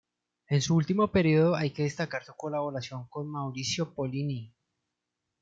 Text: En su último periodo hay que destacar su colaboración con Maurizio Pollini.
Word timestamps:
En 0.47 0.63
su 0.63 0.75
último 0.75 1.11
periodo 1.11 1.55
hay 1.55 1.69
que 1.73 1.83
destacar 1.83 2.23
su 2.23 2.33
colaboración 2.33 3.07
con 3.07 3.29
Maurizio 3.29 3.93
Pollini. 3.93 4.51